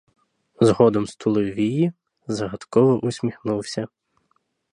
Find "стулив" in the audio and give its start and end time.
1.07-1.53